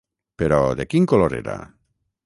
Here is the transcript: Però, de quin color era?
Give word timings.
Però, 0.41 0.57
de 0.79 0.87
quin 0.95 1.07
color 1.13 1.39
era? 1.43 1.59